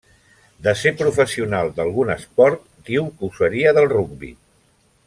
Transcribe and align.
De 0.67 0.71
ser 0.83 0.91
professional 1.01 1.69
d'algun 1.75 2.15
esport, 2.15 2.65
diu 2.91 3.13
que 3.21 3.31
ho 3.31 3.31
seria 3.43 3.79
del 3.81 3.91
rugbi. 3.97 4.35